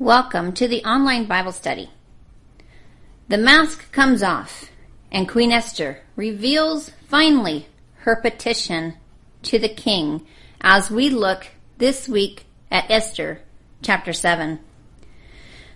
Welcome 0.00 0.52
to 0.52 0.68
the 0.68 0.84
online 0.84 1.24
Bible 1.24 1.50
study. 1.50 1.90
The 3.26 3.36
mask 3.36 3.90
comes 3.90 4.22
off, 4.22 4.70
and 5.10 5.28
Queen 5.28 5.50
Esther 5.50 6.02
reveals 6.14 6.92
finally 7.08 7.66
her 8.02 8.14
petition 8.14 8.94
to 9.42 9.58
the 9.58 9.68
king 9.68 10.24
as 10.60 10.88
we 10.88 11.10
look 11.10 11.48
this 11.78 12.08
week 12.08 12.46
at 12.70 12.88
Esther 12.88 13.40
chapter 13.82 14.12
7. 14.12 14.60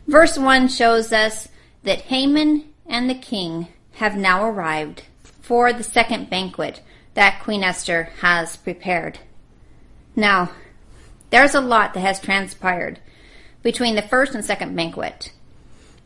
Verse 0.06 0.38
1 0.38 0.68
shows 0.68 1.12
us 1.12 1.48
that 1.82 2.02
Haman 2.02 2.66
and 2.86 3.10
the 3.10 3.16
king 3.16 3.66
have 3.94 4.16
now 4.16 4.44
arrived 4.44 5.02
for 5.40 5.72
the 5.72 5.82
second 5.82 6.30
banquet 6.30 6.80
that 7.14 7.42
Queen 7.42 7.64
Esther 7.64 8.04
has 8.20 8.56
prepared. 8.56 9.18
Now, 10.14 10.52
there's 11.30 11.56
a 11.56 11.60
lot 11.60 11.92
that 11.94 12.00
has 12.00 12.20
transpired 12.20 13.00
between 13.62 13.94
the 13.94 14.02
first 14.02 14.34
and 14.34 14.44
second 14.44 14.74
banquet. 14.74 15.32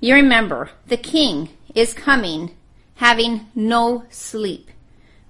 You 0.00 0.14
remember, 0.14 0.70
the 0.86 0.96
king 0.96 1.48
is 1.74 1.94
coming 1.94 2.54
having 2.96 3.46
no 3.54 4.04
sleep. 4.10 4.70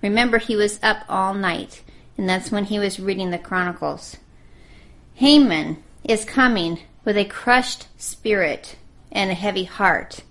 Remember, 0.03 0.39
he 0.39 0.57
was 0.57 0.81
up 0.83 1.05
all 1.09 1.35
night, 1.35 1.83
and 2.17 2.29
that's 2.29 2.51
when 2.51 2.65
he 2.65 2.79
was 2.79 3.01
reading 3.01 3.31
the 3.31 3.39
Chronicles. 3.39 4.17
Haman 5.15 5.83
is 6.05 6.25
coming 6.25 6.81
with 7.05 7.17
a 7.17 7.25
crushed 7.25 7.89
spirit 7.97 8.77
and 9.11 9.31
a 9.31 9.35
heavy 9.35 9.65
heart. 9.65 10.23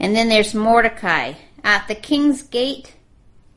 And 0.00 0.14
then 0.14 0.28
there's 0.28 0.54
Mordecai 0.54 1.34
at 1.62 1.86
the 1.88 1.94
king's 1.94 2.42
gate, 2.42 2.94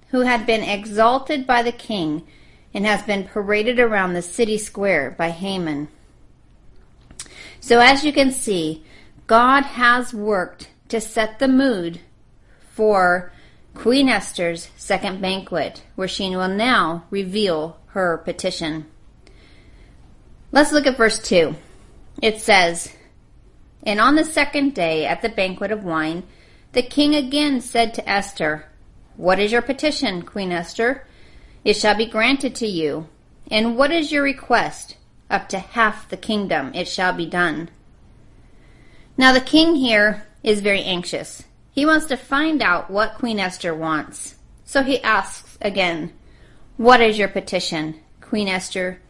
who 0.09 0.21
had 0.21 0.45
been 0.45 0.63
exalted 0.63 1.45
by 1.45 1.61
the 1.61 1.71
king 1.71 2.25
and 2.73 2.85
has 2.85 3.01
been 3.03 3.23
paraded 3.23 3.79
around 3.79 4.13
the 4.13 4.21
city 4.21 4.57
square 4.57 5.15
by 5.17 5.29
Haman. 5.29 5.87
So 7.59 7.79
as 7.79 8.03
you 8.03 8.13
can 8.13 8.31
see, 8.31 8.83
God 9.27 9.61
has 9.63 10.13
worked 10.13 10.69
to 10.87 10.99
set 10.99 11.39
the 11.39 11.47
mood 11.47 12.01
for 12.71 13.31
Queen 13.73 14.09
Esther's 14.09 14.69
second 14.75 15.21
banquet, 15.21 15.83
where 15.95 16.07
she 16.07 16.35
will 16.35 16.47
now 16.47 17.05
reveal 17.09 17.79
her 17.87 18.17
petition. 18.17 18.85
Let's 20.51 20.71
look 20.71 20.87
at 20.87 20.97
verse 20.97 21.19
2. 21.19 21.55
It 22.21 22.41
says, 22.41 22.91
And 23.83 24.01
on 24.01 24.15
the 24.15 24.25
second 24.25 24.73
day 24.73 25.05
at 25.05 25.21
the 25.21 25.29
banquet 25.29 25.71
of 25.71 25.83
wine, 25.83 26.23
the 26.73 26.81
king 26.81 27.15
again 27.15 27.61
said 27.61 27.93
to 27.93 28.09
Esther, 28.09 28.65
What 29.15 29.39
is 29.39 29.51
your 29.51 29.61
petition, 29.61 30.23
Queen 30.23 30.51
Esther? 30.51 31.05
It 31.63 31.75
shall 31.75 31.95
be 31.95 32.05
granted 32.05 32.55
to 32.55 32.67
you. 32.67 33.07
And 33.51 33.77
what 33.77 33.91
is 33.91 34.11
your 34.11 34.23
request? 34.23 34.95
Up 35.29 35.47
to 35.49 35.59
half 35.59 36.09
the 36.09 36.17
kingdom 36.17 36.71
it 36.73 36.87
shall 36.87 37.13
be 37.13 37.25
done. 37.25 37.69
Now 39.17 39.31
the 39.33 39.41
king 39.41 39.75
here 39.75 40.27
is 40.43 40.61
very 40.61 40.83
anxious. 40.83 41.43
He 41.71 41.85
wants 41.85 42.07
to 42.07 42.17
find 42.17 42.61
out 42.61 42.89
what 42.89 43.15
Queen 43.15 43.39
Esther 43.39 43.73
wants. 43.73 44.35
So 44.65 44.83
he 44.83 45.01
asks 45.01 45.57
again, 45.61 46.13
What 46.77 47.01
is 47.01 47.17
your 47.17 47.27
petition, 47.27 47.99
Queen 48.21 48.47
Esther? 48.47 49.01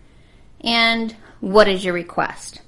And 0.62 1.16
what 1.40 1.68
is 1.68 1.86
your 1.86 1.94
request? 1.94 2.62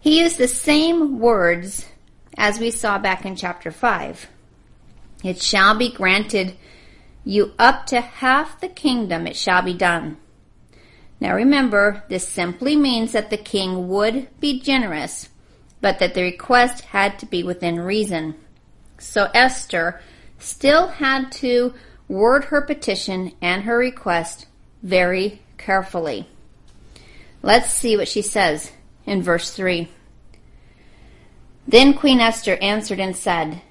He 0.00 0.20
used 0.20 0.38
the 0.38 0.48
same 0.48 1.18
words 1.18 1.86
as 2.36 2.58
we 2.58 2.70
saw 2.70 2.98
back 2.98 3.24
in 3.24 3.36
chapter 3.36 3.70
5. 3.70 4.28
It 5.22 5.40
shall 5.40 5.76
be 5.76 5.90
granted 5.90 6.56
you 7.24 7.52
up 7.58 7.86
to 7.86 8.00
half 8.00 8.60
the 8.60 8.68
kingdom, 8.68 9.26
it 9.26 9.36
shall 9.36 9.62
be 9.62 9.72
done. 9.72 10.18
Now 11.24 11.36
remember, 11.36 12.04
this 12.10 12.28
simply 12.28 12.76
means 12.76 13.12
that 13.12 13.30
the 13.30 13.38
king 13.38 13.88
would 13.88 14.28
be 14.40 14.60
generous, 14.60 15.30
but 15.80 15.98
that 15.98 16.12
the 16.12 16.20
request 16.20 16.84
had 16.84 17.18
to 17.18 17.24
be 17.24 17.42
within 17.42 17.80
reason. 17.80 18.34
So 18.98 19.30
Esther 19.32 20.02
still 20.38 20.88
had 20.88 21.32
to 21.40 21.72
word 22.08 22.44
her 22.44 22.60
petition 22.60 23.32
and 23.40 23.62
her 23.62 23.78
request 23.78 24.48
very 24.82 25.40
carefully. 25.56 26.28
Let's 27.40 27.72
see 27.72 27.96
what 27.96 28.08
she 28.08 28.20
says 28.20 28.72
in 29.06 29.22
verse 29.22 29.50
3. 29.50 29.88
Then 31.66 31.94
Queen 31.94 32.20
Esther 32.20 32.58
answered 32.60 33.00
and 33.00 33.16
said, 33.16 33.62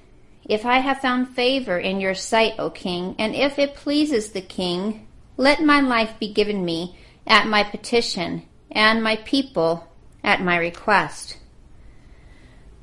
If 0.44 0.66
I 0.66 0.78
have 0.78 0.98
found 0.98 1.28
favor 1.28 1.78
in 1.78 2.00
your 2.00 2.14
sight, 2.14 2.54
O 2.58 2.70
king, 2.70 3.14
and 3.16 3.32
if 3.32 3.60
it 3.60 3.76
pleases 3.76 4.32
the 4.32 4.42
king, 4.42 5.06
let 5.36 5.62
my 5.62 5.78
life 5.78 6.18
be 6.18 6.32
given 6.32 6.64
me 6.64 6.96
at 7.26 7.46
my 7.46 7.62
petition, 7.62 8.42
and 8.70 9.02
my 9.02 9.16
people 9.16 9.88
at 10.22 10.42
my 10.42 10.56
request. 10.56 11.38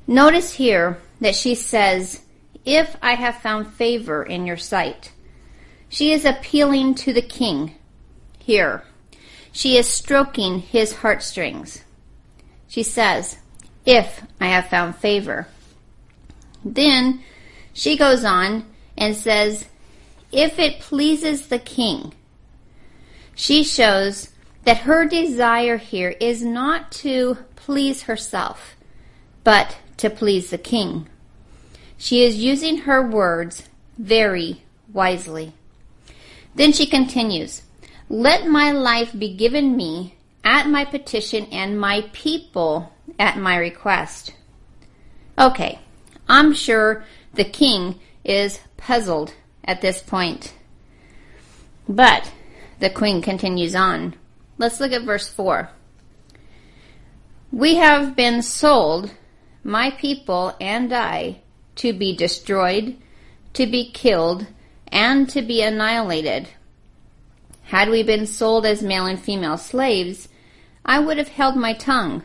Notice 0.06 0.54
here 0.54 0.98
that 1.20 1.36
she 1.36 1.54
says, 1.54 2.22
If 2.64 2.96
I 3.02 3.14
have 3.14 3.36
found 3.36 3.72
favor 3.74 4.22
in 4.22 4.46
your 4.46 4.56
sight. 4.56 5.12
She 5.88 6.12
is 6.12 6.24
appealing 6.24 6.94
to 6.96 7.12
the 7.12 7.22
king 7.22 7.74
here. 8.38 8.82
She 9.52 9.76
is 9.76 9.86
stroking 9.86 10.60
his 10.60 10.96
heartstrings. 10.96 11.84
She 12.66 12.82
says, 12.82 13.38
If 13.84 14.24
I 14.40 14.46
have 14.46 14.68
found 14.68 14.96
favor. 14.96 15.46
Then 16.64 17.22
she 17.74 17.96
goes 17.96 18.24
on 18.24 18.64
and 18.96 19.14
says, 19.14 19.66
If 20.32 20.58
it 20.58 20.80
pleases 20.80 21.48
the 21.48 21.58
king. 21.58 22.14
She 23.34 23.62
shows 23.62 24.31
that 24.64 24.78
her 24.78 25.06
desire 25.06 25.76
here 25.76 26.14
is 26.20 26.42
not 26.42 26.92
to 26.92 27.38
please 27.56 28.02
herself, 28.02 28.76
but 29.44 29.78
to 29.96 30.10
please 30.10 30.50
the 30.50 30.58
king. 30.58 31.08
She 31.96 32.24
is 32.24 32.36
using 32.36 32.78
her 32.78 33.02
words 33.06 33.68
very 33.98 34.62
wisely. 34.92 35.52
Then 36.54 36.72
she 36.72 36.86
continues, 36.86 37.62
let 38.08 38.46
my 38.46 38.72
life 38.72 39.16
be 39.16 39.34
given 39.34 39.76
me 39.76 40.16
at 40.44 40.68
my 40.68 40.84
petition 40.84 41.46
and 41.52 41.80
my 41.80 42.04
people 42.12 42.92
at 43.18 43.38
my 43.38 43.56
request. 43.56 44.34
Okay, 45.38 45.78
I'm 46.28 46.52
sure 46.52 47.04
the 47.34 47.44
king 47.44 48.00
is 48.24 48.60
puzzled 48.76 49.32
at 49.64 49.80
this 49.80 50.02
point. 50.02 50.54
But 51.88 52.32
the 52.80 52.90
queen 52.90 53.22
continues 53.22 53.74
on. 53.74 54.14
Let's 54.58 54.80
look 54.80 54.92
at 54.92 55.02
verse 55.02 55.28
4. 55.28 55.70
We 57.50 57.76
have 57.76 58.16
been 58.16 58.42
sold, 58.42 59.12
my 59.62 59.90
people 59.90 60.56
and 60.60 60.92
I, 60.92 61.42
to 61.76 61.92
be 61.92 62.16
destroyed, 62.16 62.96
to 63.54 63.66
be 63.66 63.90
killed, 63.90 64.46
and 64.88 65.28
to 65.30 65.42
be 65.42 65.62
annihilated. 65.62 66.48
Had 67.64 67.88
we 67.88 68.02
been 68.02 68.26
sold 68.26 68.66
as 68.66 68.82
male 68.82 69.06
and 69.06 69.20
female 69.20 69.58
slaves, 69.58 70.28
I 70.84 70.98
would 70.98 71.18
have 71.18 71.28
held 71.28 71.56
my 71.56 71.72
tongue, 71.72 72.22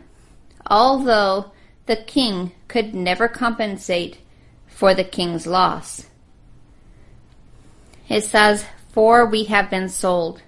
although 0.66 1.52
the 1.86 1.96
king 1.96 2.52
could 2.68 2.94
never 2.94 3.28
compensate 3.28 4.18
for 4.68 4.94
the 4.94 5.04
king's 5.04 5.48
loss. 5.48 6.06
It 8.10 8.24
says, 8.24 8.66
For 8.92 9.26
we 9.26 9.46
have 9.46 9.70
been 9.70 9.90
sold. 9.90 10.42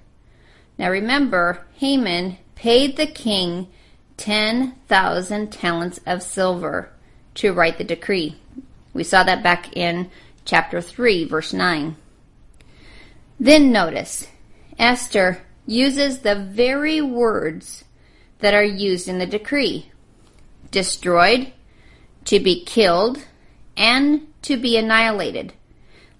Now 0.80 0.90
remember, 0.90 1.66
Haman 1.76 2.38
paid 2.56 2.96
the 2.96 3.06
king 3.06 3.68
10,000 4.16 5.52
talents 5.52 6.00
of 6.08 6.24
silver 6.24 6.90
to 7.36 7.52
write 7.52 7.78
the 7.78 7.84
decree. 7.84 8.38
We 8.94 9.04
saw 9.04 9.24
that 9.24 9.44
back 9.44 9.76
in 9.76 10.10
chapter 10.46 10.80
3, 10.82 11.26
verse 11.26 11.52
9. 11.52 11.98
Then 13.38 13.72
notice, 13.74 14.30
Esther 14.78 15.42
uses 15.68 16.20
the 16.20 16.36
very 16.36 17.02
words 17.02 17.84
that 18.40 18.54
are 18.54 18.64
used 18.64 19.10
in 19.10 19.20
the 19.20 19.26
decree 19.26 19.92
destroyed, 20.72 21.52
to 22.24 22.40
be 22.40 22.64
killed, 22.64 23.26
and 23.76 24.28
to 24.44 24.56
be 24.56 24.78
annihilated. 24.78 25.52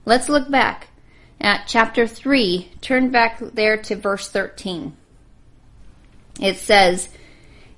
Let's 0.06 0.28
look 0.28 0.50
back 0.50 0.89
at 1.40 1.66
chapter 1.68 2.08
3. 2.08 2.72
Turn 2.82 3.10
back 3.10 3.40
there 3.40 3.78
to 3.78 3.96
verse 3.96 4.30
13. 4.30 4.96
It 6.40 6.58
says, 6.58 7.10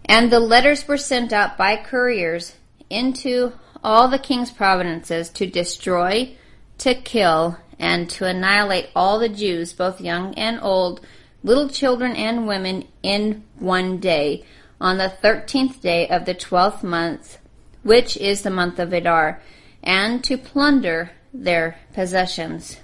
And 0.05 0.31
the 0.31 0.39
letters 0.39 0.87
were 0.87 0.97
sent 0.97 1.33
out 1.33 1.57
by 1.57 1.75
couriers 1.75 2.55
into 2.89 3.53
all 3.83 4.07
the 4.07 4.19
king's 4.19 4.51
provinces 4.51 5.29
to 5.29 5.47
destroy, 5.47 6.35
to 6.79 6.93
kill, 6.93 7.57
and 7.79 8.09
to 8.11 8.25
annihilate 8.25 8.89
all 8.95 9.17
the 9.17 9.29
Jews, 9.29 9.73
both 9.73 10.01
young 10.01 10.35
and 10.35 10.59
old, 10.61 11.01
little 11.43 11.69
children 11.69 12.15
and 12.15 12.47
women, 12.47 12.87
in 13.01 13.43
one 13.57 13.97
day, 13.97 14.45
on 14.79 14.97
the 14.97 15.09
thirteenth 15.09 15.81
day 15.81 16.07
of 16.07 16.25
the 16.25 16.35
twelfth 16.35 16.83
month, 16.83 17.39
which 17.81 18.17
is 18.17 18.43
the 18.43 18.51
month 18.51 18.77
of 18.77 18.93
Adar, 18.93 19.41
and 19.81 20.23
to 20.23 20.37
plunder 20.37 21.11
their 21.33 21.79
possessions. 21.93 22.77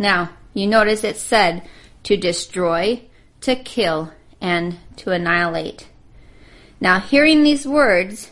Now, 0.00 0.30
you 0.54 0.66
notice 0.66 1.04
it 1.04 1.18
said 1.18 1.68
to 2.04 2.16
destroy, 2.16 3.02
to 3.42 3.54
kill, 3.54 4.14
and 4.40 4.78
to 4.96 5.10
annihilate. 5.10 5.88
Now, 6.80 7.00
hearing 7.00 7.42
these 7.42 7.66
words, 7.66 8.30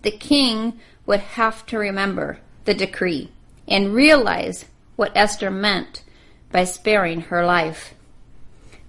the 0.00 0.12
king 0.12 0.80
would 1.04 1.20
have 1.20 1.66
to 1.66 1.76
remember 1.76 2.38
the 2.64 2.72
decree 2.72 3.30
and 3.68 3.92
realize 3.92 4.64
what 4.96 5.12
Esther 5.14 5.50
meant 5.50 6.02
by 6.50 6.64
sparing 6.64 7.20
her 7.20 7.44
life. 7.44 7.92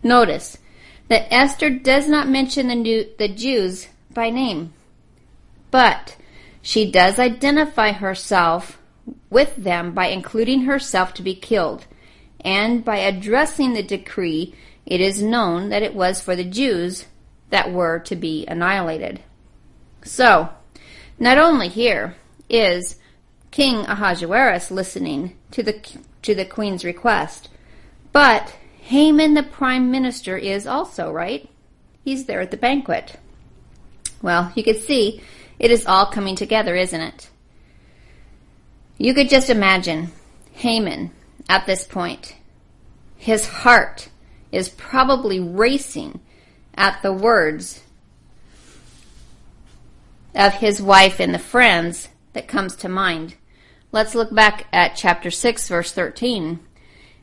Notice 0.01 0.57
that 1.09 1.27
Esther 1.33 1.69
does 1.69 2.07
not 2.07 2.29
mention 2.29 2.69
the, 2.69 2.75
new, 2.75 3.07
the 3.19 3.27
Jews 3.27 3.89
by 4.13 4.29
name, 4.29 4.71
but 5.69 6.15
she 6.61 6.89
does 6.89 7.19
identify 7.19 7.91
herself 7.91 8.79
with 9.29 9.53
them 9.57 9.91
by 9.91 10.07
including 10.07 10.61
herself 10.61 11.13
to 11.15 11.21
be 11.21 11.35
killed, 11.35 11.87
and 12.43 12.83
by 12.83 12.97
addressing 12.97 13.73
the 13.73 13.83
decree, 13.83 14.55
it 14.85 15.01
is 15.01 15.21
known 15.21 15.69
that 15.69 15.83
it 15.83 15.93
was 15.93 16.21
for 16.21 16.35
the 16.35 16.43
Jews 16.43 17.05
that 17.49 17.71
were 17.71 17.99
to 17.99 18.15
be 18.15 18.45
annihilated. 18.47 19.21
So, 20.03 20.49
not 21.19 21.37
only 21.37 21.67
here 21.67 22.15
is 22.49 22.95
King 23.51 23.85
Ahasuerus 23.85 24.71
listening 24.71 25.37
to 25.51 25.61
the 25.61 25.81
to 26.23 26.35
the 26.35 26.45
queen's 26.45 26.85
request, 26.85 27.49
but 28.11 28.55
Haman 28.81 29.33
the 29.33 29.43
prime 29.43 29.91
minister 29.91 30.37
is 30.37 30.65
also, 30.65 31.11
right? 31.11 31.47
He's 32.03 32.25
there 32.25 32.41
at 32.41 32.51
the 32.51 32.57
banquet. 32.57 33.15
Well, 34.21 34.51
you 34.55 34.63
can 34.63 34.79
see 34.79 35.21
it 35.59 35.71
is 35.71 35.85
all 35.85 36.07
coming 36.07 36.35
together, 36.35 36.75
isn't 36.75 37.01
it? 37.01 37.29
You 38.97 39.13
could 39.13 39.29
just 39.29 39.49
imagine 39.49 40.11
Haman 40.53 41.11
at 41.49 41.65
this 41.65 41.85
point. 41.85 42.35
His 43.17 43.47
heart 43.47 44.09
is 44.51 44.69
probably 44.69 45.39
racing 45.39 46.19
at 46.75 47.01
the 47.01 47.13
words 47.13 47.81
of 50.33 50.53
his 50.53 50.81
wife 50.81 51.19
and 51.19 51.33
the 51.33 51.39
friends 51.39 52.09
that 52.33 52.47
comes 52.47 52.75
to 52.77 52.89
mind. 52.89 53.35
Let's 53.91 54.15
look 54.15 54.33
back 54.33 54.67
at 54.71 54.95
chapter 54.95 55.29
6 55.29 55.67
verse 55.67 55.91
13 55.91 56.59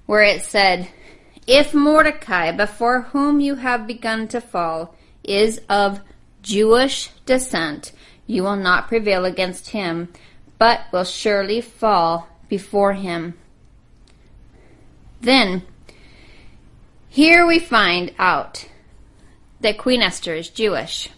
where 0.06 0.22
it 0.22 0.42
said, 0.42 0.88
If 1.46 1.74
Mordecai 1.74 2.50
before 2.52 3.02
whom 3.02 3.40
you 3.40 3.56
have 3.56 3.86
begun 3.86 4.26
to 4.28 4.40
fall 4.40 4.94
is 5.22 5.60
of 5.68 6.00
Jewish 6.40 7.10
descent, 7.26 7.92
you 8.26 8.42
will 8.42 8.56
not 8.56 8.88
prevail 8.88 9.26
against 9.26 9.70
him, 9.70 10.08
but 10.58 10.80
will 10.92 11.04
surely 11.04 11.60
fall 11.60 12.28
before 12.48 12.94
him. 12.94 13.34
Then, 15.20 15.62
here 17.08 17.46
we 17.46 17.58
find 17.58 18.12
out 18.18 18.66
that 19.60 19.78
Queen 19.78 20.02
Esther 20.02 20.34
is 20.34 20.48
Jewish. 20.48 21.10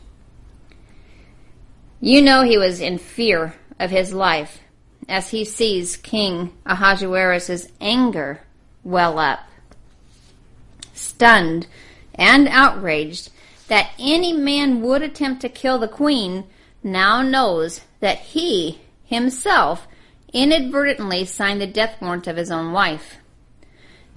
You 2.00 2.22
know 2.22 2.42
he 2.42 2.56
was 2.56 2.80
in 2.80 2.96
fear 2.98 3.54
of 3.78 3.90
his 3.90 4.14
life 4.14 4.60
as 5.08 5.30
he 5.30 5.44
sees 5.44 5.96
King 5.96 6.52
Ahasuerus' 6.64 7.68
anger 7.80 8.40
well 8.82 9.18
up. 9.18 9.40
Stunned 10.94 11.66
and 12.14 12.48
outraged 12.48 13.30
that 13.68 13.92
any 13.98 14.32
man 14.32 14.80
would 14.82 15.02
attempt 15.02 15.42
to 15.42 15.48
kill 15.48 15.78
the 15.78 15.88
queen, 15.88 16.44
now 16.82 17.22
knows 17.22 17.82
that 18.00 18.18
he 18.18 18.80
himself 19.04 19.86
inadvertently 20.32 21.24
signed 21.24 21.60
the 21.60 21.66
death 21.66 22.00
warrant 22.00 22.26
of 22.26 22.36
his 22.36 22.50
own 22.50 22.72
wife. 22.72 23.19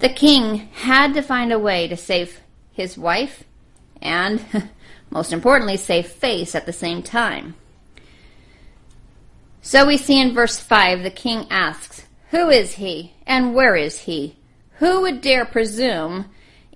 The 0.04 0.10
king 0.10 0.68
had 0.74 1.14
to 1.14 1.22
find 1.22 1.50
a 1.50 1.58
way 1.58 1.88
to 1.88 1.96
save 1.96 2.38
his 2.74 2.98
wife 2.98 3.44
and, 4.02 4.44
most 5.10 5.32
importantly, 5.32 5.78
save 5.78 6.06
face 6.08 6.54
at 6.54 6.66
the 6.66 6.74
same 6.74 7.02
time. 7.02 7.54
So 9.62 9.86
we 9.86 9.96
see 9.96 10.20
in 10.20 10.34
verse 10.34 10.60
5 10.60 11.02
the 11.02 11.10
king 11.10 11.46
asks, 11.48 12.02
Who 12.32 12.50
is 12.50 12.74
he 12.74 13.14
and 13.26 13.54
where 13.54 13.76
is 13.76 14.00
he? 14.00 14.36
Who 14.72 15.00
would 15.00 15.22
dare 15.22 15.46
presume 15.46 16.26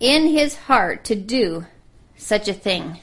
in 0.00 0.28
his 0.28 0.56
heart 0.56 1.04
to 1.04 1.14
do 1.14 1.66
such 2.16 2.48
a 2.48 2.54
thing? 2.54 3.00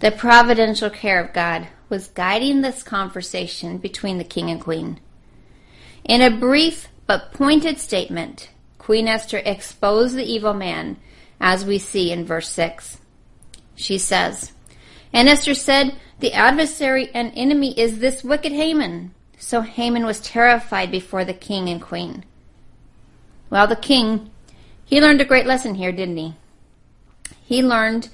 The 0.00 0.10
providential 0.10 0.90
care 0.90 1.20
of 1.20 1.32
God 1.32 1.68
was 1.88 2.08
guiding 2.08 2.62
this 2.62 2.82
conversation 2.82 3.78
between 3.78 4.18
the 4.18 4.24
king 4.24 4.50
and 4.50 4.60
queen. 4.60 4.98
In 6.02 6.20
a 6.20 6.36
brief 6.36 6.88
but 7.06 7.32
pointed 7.32 7.78
statement, 7.78 8.48
Queen 8.82 9.06
Esther 9.06 9.40
exposed 9.44 10.16
the 10.16 10.24
evil 10.24 10.52
man, 10.52 10.96
as 11.40 11.64
we 11.64 11.78
see 11.78 12.10
in 12.10 12.24
verse 12.24 12.48
6. 12.48 12.98
She 13.76 13.96
says, 13.96 14.50
And 15.12 15.28
Esther 15.28 15.54
said, 15.54 15.94
the 16.18 16.32
adversary 16.32 17.08
and 17.14 17.32
enemy 17.36 17.78
is 17.78 18.00
this 18.00 18.24
wicked 18.24 18.50
Haman. 18.50 19.14
So 19.38 19.60
Haman 19.60 20.04
was 20.04 20.18
terrified 20.18 20.90
before 20.90 21.24
the 21.24 21.32
king 21.32 21.68
and 21.68 21.80
queen. 21.80 22.24
Well, 23.50 23.68
the 23.68 23.76
king, 23.76 24.32
he 24.84 25.00
learned 25.00 25.20
a 25.20 25.26
great 25.26 25.46
lesson 25.46 25.76
here, 25.76 25.92
didn't 25.92 26.16
he? 26.16 26.34
He 27.44 27.62
learned 27.62 28.08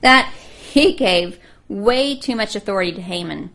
that 0.00 0.32
he 0.72 0.92
gave 0.92 1.38
way 1.68 2.16
too 2.16 2.34
much 2.34 2.56
authority 2.56 2.90
to 2.94 3.00
Haman, 3.00 3.50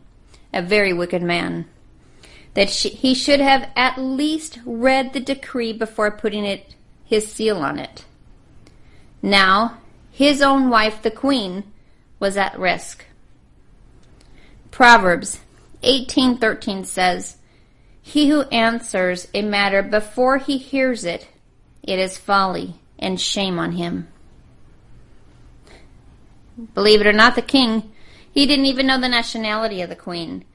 a 0.54 0.62
very 0.62 0.94
wicked 0.94 1.22
man. 1.22 1.66
That 2.56 2.70
he 2.70 3.14
should 3.14 3.40
have 3.40 3.68
at 3.76 3.98
least 3.98 4.60
read 4.64 5.12
the 5.12 5.20
decree 5.20 5.74
before 5.74 6.10
putting 6.10 6.46
it 6.46 6.74
his 7.04 7.30
seal 7.30 7.58
on 7.58 7.78
it. 7.78 8.06
Now, 9.20 9.76
his 10.10 10.40
own 10.40 10.70
wife, 10.70 11.02
the 11.02 11.10
queen, 11.10 11.64
was 12.18 12.38
at 12.38 12.58
risk. 12.58 13.04
Proverbs 14.70 15.40
18:13 15.82 16.84
says, 16.84 17.36
"He 18.00 18.30
who 18.30 18.48
answers 18.48 19.28
a 19.34 19.42
matter 19.42 19.82
before 19.82 20.38
he 20.38 20.56
hears 20.56 21.04
it, 21.04 21.28
it 21.82 21.98
is 21.98 22.16
folly 22.16 22.76
and 22.98 23.20
shame 23.20 23.58
on 23.58 23.72
him." 23.72 24.08
Believe 26.72 27.02
it 27.02 27.06
or 27.06 27.12
not, 27.12 27.34
the 27.34 27.42
king, 27.42 27.92
he 28.32 28.46
didn't 28.46 28.64
even 28.64 28.86
know 28.86 28.98
the 28.98 29.10
nationality 29.10 29.82
of 29.82 29.90
the 29.90 29.94
queen. 29.94 30.46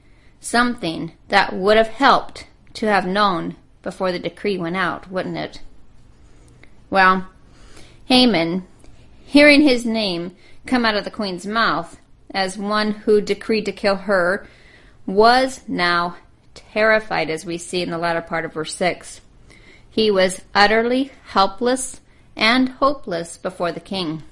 Something 0.42 1.12
that 1.28 1.54
would 1.54 1.76
have 1.76 1.86
helped 1.86 2.48
to 2.74 2.86
have 2.86 3.06
known 3.06 3.54
before 3.84 4.10
the 4.10 4.18
decree 4.18 4.58
went 4.58 4.76
out, 4.76 5.08
wouldn't 5.08 5.36
it? 5.36 5.62
Well, 6.90 7.28
Haman, 8.06 8.66
hearing 9.24 9.62
his 9.62 9.86
name 9.86 10.34
come 10.66 10.84
out 10.84 10.96
of 10.96 11.04
the 11.04 11.12
queen's 11.12 11.46
mouth, 11.46 11.96
as 12.32 12.58
one 12.58 12.90
who 12.90 13.20
decreed 13.20 13.64
to 13.66 13.72
kill 13.72 13.94
her, 13.94 14.48
was 15.06 15.60
now 15.68 16.16
terrified, 16.54 17.30
as 17.30 17.46
we 17.46 17.56
see 17.56 17.80
in 17.80 17.90
the 17.90 17.96
latter 17.96 18.20
part 18.20 18.44
of 18.44 18.54
verse 18.54 18.74
6. 18.74 19.20
He 19.88 20.10
was 20.10 20.42
utterly 20.56 21.12
helpless 21.26 22.00
and 22.34 22.68
hopeless 22.68 23.36
before 23.38 23.70
the 23.70 23.78
king. 23.78 24.24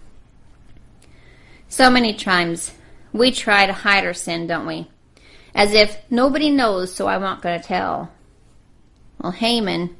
So 1.68 1.88
many 1.88 2.14
times 2.14 2.72
we 3.12 3.30
try 3.30 3.66
to 3.66 3.72
hide 3.72 4.04
our 4.04 4.12
sin, 4.12 4.48
don't 4.48 4.66
we? 4.66 4.90
As 5.54 5.72
if 5.72 5.98
nobody 6.10 6.50
knows, 6.50 6.94
so 6.94 7.08
I'm 7.08 7.20
not 7.20 7.42
going 7.42 7.60
to 7.60 7.66
tell. 7.66 8.10
Well, 9.20 9.32
Haman 9.32 9.96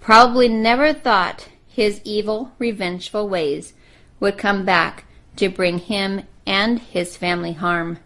probably 0.00 0.48
never 0.48 0.92
thought 0.92 1.48
his 1.66 2.00
evil, 2.04 2.52
revengeful 2.58 3.28
ways 3.28 3.74
would 4.18 4.36
come 4.38 4.64
back 4.64 5.04
to 5.36 5.48
bring 5.48 5.78
him 5.78 6.22
and 6.46 6.78
his 6.78 7.16
family 7.16 7.52
harm. 7.52 7.98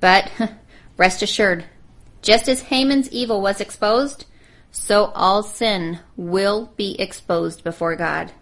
But 0.00 0.30
rest 0.96 1.22
assured, 1.22 1.64
just 2.22 2.48
as 2.48 2.62
Haman's 2.62 3.10
evil 3.10 3.42
was 3.42 3.60
exposed, 3.60 4.26
so 4.70 5.06
all 5.14 5.42
sin 5.42 5.98
will 6.16 6.72
be 6.76 6.98
exposed 7.00 7.62
before 7.62 7.96
God. 7.96 8.32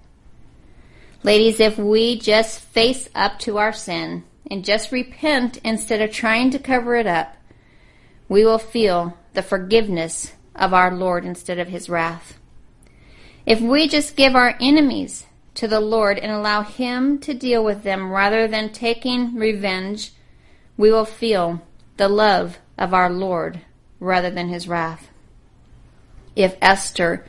Ladies, 1.23 1.61
if 1.61 1.76
we 1.76 2.19
just 2.19 2.61
face 2.61 3.09
up 3.14 3.38
to 3.40 3.59
our 3.59 3.73
sin 3.73 4.25
and 4.50 4.64
just 4.64 4.92
repent 4.92 5.59
instead 5.64 6.00
of 6.00 6.11
trying 6.11 6.50
to 6.50 6.59
cover 6.59 6.95
it 6.95 7.07
up, 7.07 7.37
we 8.30 8.44
will 8.44 8.58
feel 8.58 9.18
the 9.34 9.42
forgiveness 9.42 10.32
of 10.54 10.72
our 10.72 10.94
Lord 10.94 11.25
instead 11.25 11.58
of 11.58 11.68
his 11.68 11.90
wrath. 11.90 12.38
If 13.44 13.60
we 13.60 13.88
just 13.88 14.14
give 14.14 14.37
our 14.37 14.56
enemies 14.60 15.26
to 15.54 15.66
the 15.66 15.80
Lord 15.80 16.16
and 16.16 16.30
allow 16.30 16.62
Him 16.62 17.18
to 17.18 17.34
deal 17.34 17.64
with 17.64 17.82
them 17.82 18.12
rather 18.12 18.46
than 18.46 18.72
taking 18.72 19.34
revenge, 19.34 20.12
we 20.76 20.92
will 20.92 21.04
feel 21.04 21.60
the 21.96 22.08
love 22.08 22.58
of 22.78 22.94
our 22.94 23.10
Lord 23.10 23.60
rather 23.99 24.30
than 24.30 24.49
His 24.49 24.68
wrath. 24.68 25.08
If 26.37 26.56
Esther 26.62 27.26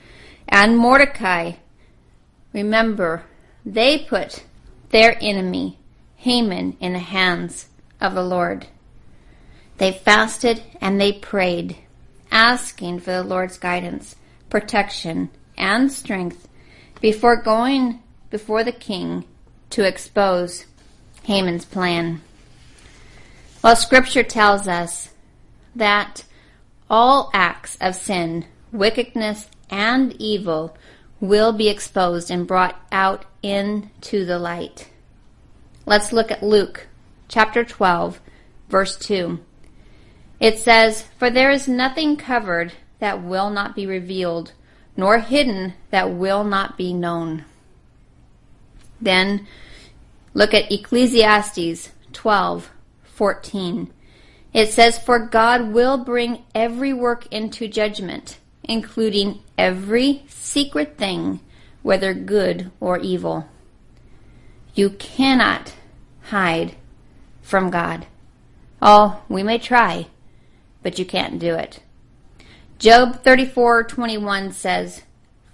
and 0.48 0.78
Mordecai, 0.78 1.54
remember, 2.54 3.24
they 3.66 3.98
put 3.98 4.44
their 4.92 5.18
enemy, 5.20 5.80
Haman, 6.18 6.78
in 6.80 6.94
the 6.94 7.00
hands 7.00 7.70
of 8.00 8.14
the 8.14 8.24
Lord. 8.24 8.68
They 9.82 9.92
fasted 9.92 10.62
and 10.80 11.02
they 11.02 11.12
prayed, 11.12 11.76
asking 12.30 13.00
for 13.00 13.14
the 13.14 13.24
Lord's 13.24 13.58
guidance, 13.58 14.16
protection, 14.48 15.32
and 15.58 15.92
strength 15.92 16.48
before 17.02 17.42
going 17.42 18.04
before 18.30 18.64
the 18.64 18.74
king 18.74 19.26
to 19.72 19.84
expose 19.84 20.68
Haman's 21.24 21.66
plan. 21.66 22.22
Well, 23.64 23.76
Scripture 23.76 24.22
tells 24.22 24.68
us 24.68 25.10
that 25.76 26.26
all 26.88 27.32
acts 27.34 27.76
of 27.82 27.96
sin, 27.96 28.46
wickedness, 28.72 29.50
and 29.72 30.14
evil 30.22 30.78
will 31.20 31.54
be 31.54 31.70
exposed 31.70 32.30
and 32.30 32.46
brought 32.46 32.80
out 32.92 33.26
into 33.42 34.26
the 34.26 34.38
light. 34.38 34.92
Let's 35.88 36.14
look 36.14 36.30
at 36.30 36.44
Luke 36.44 36.86
chapter 37.28 37.64
12, 37.64 38.22
verse 38.70 38.96
2. 38.98 39.40
It 40.42 40.58
says, 40.58 41.04
For 41.20 41.30
there 41.30 41.52
is 41.52 41.68
nothing 41.68 42.18
covered 42.18 42.74
that 42.98 43.24
will 43.24 43.52
not 43.52 43.76
be 43.76 43.86
revealed, 43.86 44.54
nor 44.98 45.20
hidden 45.20 45.76
that 45.92 46.12
will 46.12 46.44
not 46.44 46.78
be 46.78 46.94
known. 46.94 47.46
Then 49.00 49.48
look 50.34 50.54
at 50.56 50.72
Ecclesiastes 50.72 51.92
12, 52.12 52.72
14. 53.04 53.94
It 54.52 54.72
says, 54.72 54.98
For 54.98 55.20
God 55.20 55.72
will 55.72 56.04
bring 56.04 56.44
every 56.56 56.92
work 56.92 57.32
into 57.32 57.68
judgment, 57.68 58.40
including 58.64 59.42
every 59.60 60.24
secret 60.28 60.98
thing, 60.98 61.40
whether 61.84 62.16
good 62.16 62.72
or 62.80 62.98
evil. 62.98 63.48
You 64.74 64.90
cannot 64.90 65.76
hide 66.24 66.76
from 67.44 67.70
God. 67.70 68.08
Oh, 68.82 69.22
we 69.30 69.44
may 69.44 69.60
try, 69.60 70.08
but 70.84 71.00
you 71.00 71.06
can't 71.06 71.40
do 71.40 71.56
it. 71.56 71.82
Job 72.80 73.24
34:21 73.24 74.52
says, 74.52 75.04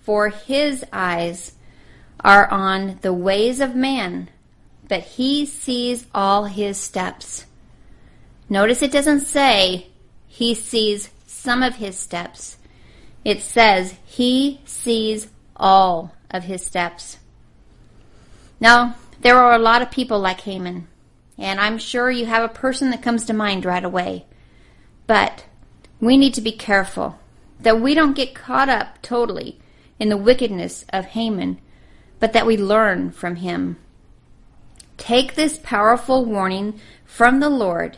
"For 0.01 0.29
his 0.29 0.85
eyes 0.93 1.53
are 2.23 2.49
on 2.49 2.99
the 3.01 3.13
ways 3.13 3.59
of 3.59 3.75
man, 3.75 4.29
but 4.87 5.01
he 5.01 5.45
sees 5.45 6.05
all 6.15 6.45
his 6.45 6.77
steps." 6.77 7.45
Notice 8.49 8.81
it 8.81 8.91
doesn't 8.91 9.21
say 9.21 9.87
he 10.27 10.53
sees 10.53 11.09
some 11.25 11.63
of 11.63 11.75
his 11.75 11.99
steps. 11.99 12.57
It 13.25 13.41
says 13.41 13.95
he 14.05 14.61
sees 14.63 15.27
all 15.57 16.13
of 16.31 16.43
his 16.43 16.65
steps. 16.65 17.17
Now, 18.59 18.95
there 19.19 19.37
are 19.37 19.53
a 19.53 19.59
lot 19.59 19.81
of 19.81 19.91
people 19.91 20.19
like 20.19 20.41
Haman, 20.41 20.87
and 21.37 21.59
I'm 21.59 21.77
sure 21.77 22.09
you 22.09 22.25
have 22.25 22.43
a 22.43 22.53
person 22.53 22.89
that 22.91 23.01
comes 23.01 23.25
to 23.25 23.33
mind 23.33 23.65
right 23.65 23.83
away. 23.83 24.25
But 25.07 25.45
we 25.99 26.17
need 26.17 26.33
to 26.35 26.41
be 26.41 26.51
careful 26.51 27.17
that 27.59 27.81
we 27.81 27.93
don't 27.93 28.15
get 28.15 28.35
caught 28.35 28.69
up 28.69 29.01
totally 29.01 29.59
in 29.99 30.09
the 30.09 30.17
wickedness 30.17 30.85
of 30.89 31.05
Haman, 31.05 31.59
but 32.19 32.33
that 32.33 32.45
we 32.45 32.57
learn 32.57 33.11
from 33.11 33.37
him. 33.37 33.77
Take 34.97 35.35
this 35.35 35.59
powerful 35.63 36.25
warning 36.25 36.79
from 37.05 37.39
the 37.39 37.49
Lord 37.49 37.97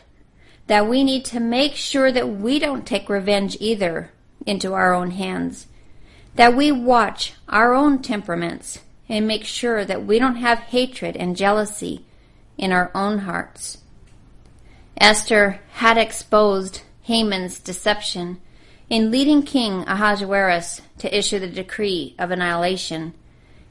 that 0.66 0.88
we 0.88 1.02
need 1.02 1.24
to 1.26 1.40
make 1.40 1.74
sure 1.74 2.12
that 2.12 2.28
we 2.28 2.58
don't 2.58 2.86
take 2.86 3.08
revenge 3.08 3.56
either 3.58 4.12
into 4.46 4.72
our 4.72 4.94
own 4.94 5.10
hands, 5.10 5.66
that 6.36 6.54
we 6.54 6.70
watch 6.70 7.34
our 7.48 7.74
own 7.74 8.00
temperaments 8.00 8.78
and 9.08 9.26
make 9.26 9.44
sure 9.44 9.84
that 9.84 10.06
we 10.06 10.18
don't 10.18 10.36
have 10.36 10.60
hatred 10.60 11.16
and 11.16 11.36
jealousy 11.36 12.04
in 12.56 12.72
our 12.72 12.90
own 12.94 13.18
hearts. 13.20 13.78
Esther 14.96 15.60
had 15.72 15.98
exposed 15.98 16.82
Haman's 17.10 17.58
deception 17.58 18.40
in 18.88 19.10
leading 19.10 19.42
King 19.42 19.82
Ahasuerus 19.88 20.80
to 20.98 21.18
issue 21.18 21.40
the 21.40 21.48
decree 21.48 22.14
of 22.20 22.30
annihilation, 22.30 23.14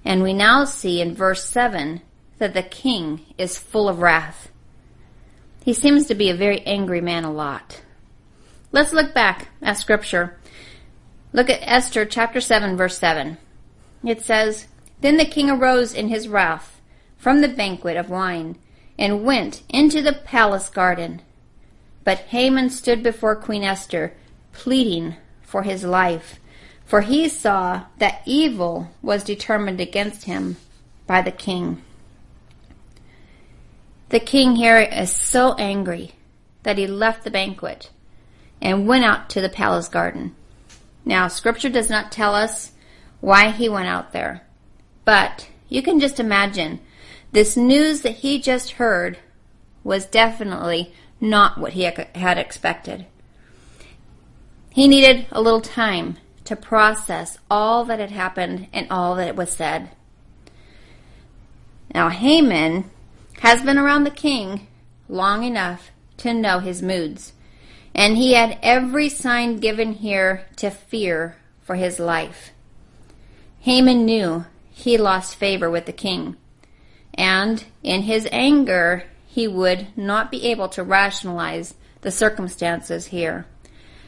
and 0.03 0.21
we 0.21 0.33
now 0.33 0.65
see 0.65 0.99
in 0.99 1.15
verse 1.15 1.45
7 1.45 2.01
that 2.37 2.53
the 2.53 2.63
king 2.63 3.21
is 3.37 3.57
full 3.57 3.87
of 3.87 3.99
wrath. 3.99 4.51
He 5.63 5.73
seems 5.73 6.05
to 6.07 6.15
be 6.15 6.29
a 6.29 6.35
very 6.35 6.59
angry 6.63 6.99
man 6.99 7.23
a 7.23 7.31
lot. 7.31 7.81
Let's 8.73 8.91
look 8.91 9.13
back 9.13 9.47
at 9.61 9.77
scripture. 9.77 10.37
Look 11.31 11.49
at 11.49 11.61
Esther 11.61 12.03
chapter 12.03 12.41
7 12.41 12.75
verse 12.75 12.97
7. 12.97 13.37
It 14.03 14.21
says, 14.21 14.67
Then 14.99 15.15
the 15.15 15.23
king 15.23 15.49
arose 15.49 15.93
in 15.93 16.09
his 16.09 16.27
wrath 16.27 16.81
from 17.17 17.39
the 17.39 17.47
banquet 17.47 17.95
of 17.95 18.09
wine 18.09 18.57
and 18.97 19.23
went 19.23 19.63
into 19.69 20.01
the 20.01 20.11
palace 20.11 20.67
garden. 20.67 21.21
But 22.03 22.19
Haman 22.29 22.69
stood 22.69 23.03
before 23.03 23.35
Queen 23.35 23.63
Esther, 23.63 24.13
pleading 24.53 25.15
for 25.41 25.63
his 25.63 25.83
life, 25.83 26.39
for 26.85 27.01
he 27.01 27.29
saw 27.29 27.85
that 27.97 28.21
evil 28.25 28.91
was 29.01 29.23
determined 29.23 29.79
against 29.79 30.25
him 30.25 30.57
by 31.05 31.21
the 31.21 31.31
king. 31.31 31.81
The 34.09 34.19
king 34.19 34.55
here 34.55 34.79
is 34.79 35.11
so 35.11 35.53
angry 35.55 36.13
that 36.63 36.77
he 36.77 36.87
left 36.87 37.23
the 37.23 37.31
banquet 37.31 37.91
and 38.61 38.87
went 38.87 39.05
out 39.05 39.29
to 39.29 39.41
the 39.41 39.49
palace 39.49 39.87
garden. 39.87 40.35
Now, 41.05 41.27
scripture 41.27 41.69
does 41.69 41.89
not 41.89 42.11
tell 42.11 42.33
us 42.35 42.71
why 43.21 43.51
he 43.51 43.69
went 43.69 43.87
out 43.87 44.11
there, 44.11 44.41
but 45.05 45.49
you 45.67 45.81
can 45.81 45.99
just 45.99 46.19
imagine 46.19 46.79
this 47.31 47.55
news 47.55 48.01
that 48.01 48.17
he 48.17 48.39
just 48.39 48.71
heard 48.71 49.19
was 49.83 50.05
definitely 50.05 50.93
not 51.21 51.57
what 51.57 51.73
he 51.73 51.83
had 51.83 52.37
expected. 52.37 53.05
He 54.71 54.87
needed 54.87 55.25
a 55.31 55.41
little 55.41 55.61
time 55.61 56.17
to 56.45 56.55
process 56.55 57.37
all 57.49 57.85
that 57.85 57.99
had 57.99 58.11
happened 58.11 58.67
and 58.71 58.87
all 58.89 59.15
that 59.15 59.35
was 59.35 59.51
said. 59.51 59.89
Now, 61.93 62.09
Haman 62.09 62.89
has 63.41 63.61
been 63.61 63.77
around 63.77 64.03
the 64.03 64.11
king 64.11 64.67
long 65.07 65.43
enough 65.43 65.91
to 66.17 66.33
know 66.33 66.59
his 66.59 66.81
moods, 66.81 67.33
and 67.95 68.15
he 68.15 68.33
had 68.33 68.59
every 68.61 69.09
sign 69.09 69.57
given 69.57 69.93
here 69.93 70.45
to 70.57 70.69
fear 70.69 71.37
for 71.61 71.75
his 71.75 71.99
life. 71.99 72.51
Haman 73.61 74.05
knew 74.05 74.45
he 74.71 74.97
lost 74.97 75.35
favor 75.35 75.69
with 75.69 75.85
the 75.85 75.91
king, 75.91 76.37
and 77.13 77.65
in 77.83 78.03
his 78.03 78.27
anger, 78.31 79.03
he 79.31 79.47
would 79.47 79.87
not 79.95 80.31
be 80.31 80.47
able 80.47 80.67
to 80.67 80.83
rationalize 80.83 81.75
the 82.01 82.09
circumstances 82.09 83.07
here. 83.07 83.45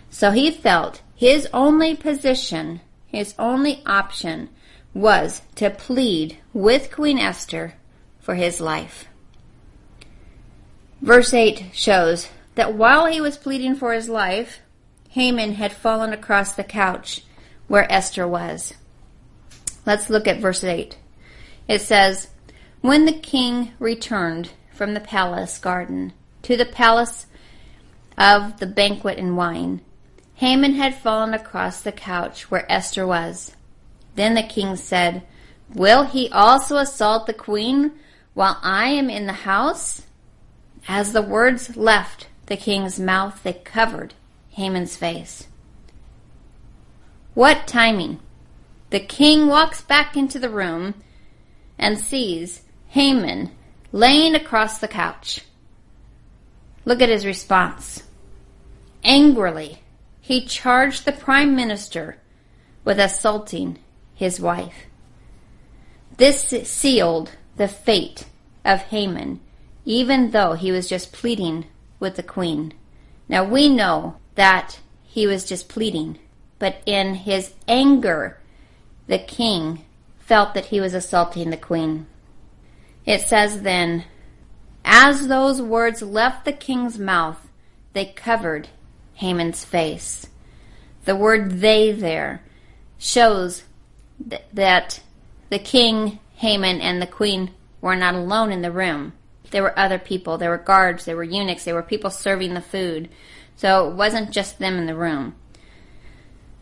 So 0.09 0.31
he 0.31 0.49
felt 0.49 1.03
his 1.15 1.47
only 1.53 1.95
position, 1.95 2.81
his 3.05 3.35
only 3.37 3.83
option, 3.85 4.49
was 4.95 5.43
to 5.55 5.69
plead 5.69 6.39
with 6.53 6.91
Queen 6.91 7.19
Esther 7.19 7.75
for 8.19 8.33
his 8.33 8.59
life. 8.59 9.05
Verse 11.03 11.35
8 11.35 11.69
shows 11.71 12.27
that 12.55 12.73
while 12.73 13.05
he 13.05 13.21
was 13.21 13.37
pleading 13.37 13.75
for 13.75 13.93
his 13.93 14.09
life, 14.09 14.59
Haman 15.09 15.53
had 15.53 15.71
fallen 15.71 16.13
across 16.13 16.55
the 16.55 16.63
couch 16.63 17.23
where 17.67 17.89
Esther 17.91 18.27
was. 18.27 18.73
Let's 19.85 20.09
look 20.09 20.27
at 20.27 20.39
verse 20.39 20.63
8. 20.63 20.97
It 21.67 21.81
says, 21.81 22.29
When 22.81 23.05
the 23.05 23.13
king 23.13 23.73
returned 23.77 24.49
from 24.81 24.95
the 24.95 24.99
palace 24.99 25.59
garden 25.59 26.11
to 26.41 26.57
the 26.57 26.65
palace 26.65 27.27
of 28.17 28.59
the 28.59 28.65
banquet 28.65 29.19
and 29.19 29.37
wine, 29.37 29.79
Haman 30.33 30.73
had 30.73 30.95
fallen 30.95 31.35
across 31.35 31.81
the 31.81 31.91
couch 31.91 32.49
where 32.49 32.65
Esther 32.67 33.05
was. 33.05 33.55
Then 34.15 34.33
the 34.33 34.41
king 34.41 34.75
said, 34.75 35.21
Will 35.71 36.05
he 36.05 36.29
also 36.29 36.77
assault 36.77 37.27
the 37.27 37.33
queen 37.33 37.91
while 38.33 38.57
I 38.63 38.87
am 38.87 39.07
in 39.07 39.27
the 39.27 39.45
house? 39.45 40.01
As 40.87 41.13
the 41.13 41.21
words 41.21 41.77
left 41.77 42.27
the 42.47 42.57
king's 42.57 42.99
mouth, 42.99 43.43
they 43.43 43.53
covered 43.53 44.15
Haman's 44.49 44.97
face. 44.97 45.45
What 47.35 47.67
timing! 47.67 48.19
The 48.89 48.99
king 48.99 49.45
walks 49.45 49.81
back 49.81 50.17
into 50.17 50.39
the 50.39 50.49
room 50.49 50.95
and 51.77 51.99
sees 51.99 52.63
Haman 52.87 53.51
laying 53.91 54.35
across 54.35 54.79
the 54.79 54.87
couch. 54.87 55.41
Look 56.85 57.01
at 57.01 57.09
his 57.09 57.25
response. 57.25 58.03
Angrily, 59.03 59.81
he 60.19 60.45
charged 60.45 61.05
the 61.05 61.11
prime 61.11 61.55
minister 61.55 62.17
with 62.83 62.99
assaulting 62.99 63.79
his 64.13 64.39
wife. 64.39 64.85
This 66.17 66.41
sealed 66.69 67.31
the 67.57 67.67
fate 67.67 68.25
of 68.63 68.81
Haman 68.83 69.39
even 69.85 70.31
though 70.31 70.53
he 70.53 70.71
was 70.71 70.87
just 70.87 71.11
pleading 71.11 71.65
with 71.99 72.15
the 72.15 72.23
queen. 72.23 72.73
Now 73.27 73.43
we 73.43 73.69
know 73.69 74.17
that 74.35 74.79
he 75.03 75.27
was 75.27 75.45
just 75.45 75.69
pleading, 75.69 76.19
but 76.59 76.81
in 76.85 77.15
his 77.15 77.53
anger, 77.67 78.39
the 79.07 79.19
king 79.19 79.83
felt 80.19 80.53
that 80.53 80.67
he 80.67 80.79
was 80.79 80.93
assaulting 80.93 81.49
the 81.49 81.57
queen. 81.57 82.05
It 83.05 83.21
says 83.21 83.61
then, 83.61 84.05
as 84.85 85.27
those 85.27 85.61
words 85.61 86.01
left 86.01 86.45
the 86.45 86.53
king's 86.53 86.97
mouth, 86.97 87.47
they 87.93 88.05
covered 88.05 88.69
Haman's 89.15 89.65
face. 89.65 90.27
The 91.05 91.15
word 91.15 91.61
they 91.61 91.91
there 91.91 92.43
shows 92.97 93.63
th- 94.29 94.43
that 94.53 95.01
the 95.49 95.59
king, 95.59 96.19
Haman, 96.35 96.81
and 96.81 97.01
the 97.01 97.07
queen 97.07 97.51
were 97.81 97.95
not 97.95 98.15
alone 98.15 98.51
in 98.51 98.61
the 98.61 98.71
room 98.71 99.13
there 99.51 99.63
were 99.63 99.77
other 99.77 99.99
people. 99.99 100.37
There 100.37 100.49
were 100.49 100.57
guards, 100.57 101.05
there 101.05 101.15
were 101.15 101.23
eunuchs, 101.23 101.65
there 101.65 101.75
were 101.75 101.83
people 101.83 102.09
serving 102.09 102.53
the 102.53 102.61
food. 102.61 103.09
So 103.55 103.89
it 103.89 103.95
wasn't 103.95 104.31
just 104.31 104.57
them 104.57 104.77
in 104.77 104.87
the 104.87 104.95
room. 104.95 105.35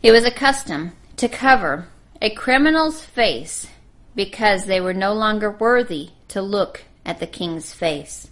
It 0.02 0.12
was 0.12 0.24
a 0.24 0.30
custom 0.30 0.92
to 1.16 1.28
cover 1.28 1.88
a 2.20 2.30
criminal's 2.30 3.02
face 3.02 3.68
because 4.14 4.64
they 4.64 4.80
were 4.80 4.94
no 4.94 5.12
longer 5.12 5.50
worthy 5.50 6.10
to 6.28 6.42
look 6.42 6.84
at 7.04 7.20
the 7.20 7.26
king's 7.26 7.72
face. 7.72 8.28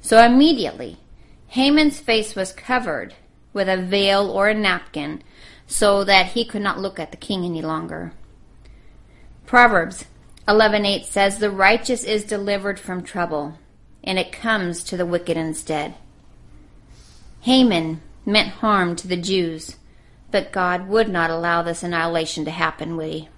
So 0.00 0.22
immediately, 0.22 0.98
Haman's 1.48 1.98
face 1.98 2.34
was 2.34 2.52
covered 2.52 3.14
with 3.52 3.68
a 3.68 3.76
veil 3.76 4.30
or 4.30 4.48
a 4.48 4.54
napkin 4.54 5.22
so 5.66 6.04
that 6.04 6.26
he 6.26 6.44
could 6.44 6.62
not 6.62 6.78
look 6.78 6.98
at 6.98 7.10
the 7.10 7.16
king 7.16 7.44
any 7.44 7.62
longer. 7.62 8.12
Proverbs 9.46 10.04
11:8 10.46 11.04
says 11.04 11.38
the 11.38 11.50
righteous 11.50 12.04
is 12.04 12.24
delivered 12.24 12.78
from 12.78 13.02
trouble 13.02 13.58
and 14.02 14.18
it 14.18 14.32
comes 14.32 14.82
to 14.84 14.96
the 14.96 15.06
wicked 15.06 15.36
instead. 15.36 15.94
Haman 17.42 18.00
meant 18.24 18.48
harm 18.48 18.96
to 18.96 19.08
the 19.08 19.16
Jews, 19.16 19.76
but 20.30 20.52
God 20.52 20.88
would 20.88 21.08
not 21.08 21.30
allow 21.30 21.62
this 21.62 21.82
annihilation 21.82 22.44
to 22.44 22.50
happen, 22.50 22.96
would 22.96 23.12
he? 23.12 23.28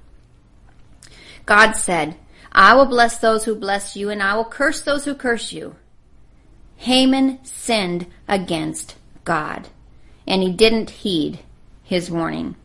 God 1.46 1.72
said, 1.72 2.16
I 2.52 2.74
will 2.74 2.86
bless 2.86 3.18
those 3.18 3.44
who 3.44 3.54
bless 3.54 3.96
you 3.96 4.10
and 4.10 4.22
I 4.22 4.36
will 4.36 4.44
curse 4.44 4.82
those 4.82 5.04
who 5.04 5.14
curse 5.14 5.52
you. 5.52 5.76
Haman 6.76 7.44
sinned 7.44 8.06
against 8.28 8.96
God 9.24 9.68
and 10.26 10.42
he 10.42 10.52
didn't 10.52 10.90
heed 10.90 11.40
his 11.82 12.10
warning. 12.10 12.56